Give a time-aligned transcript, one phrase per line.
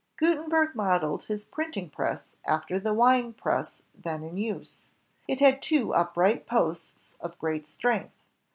[0.17, 4.81] Gutenberg modeled his printing press after the wine press then in use.
[5.27, 8.15] It had two upright posts of great strength.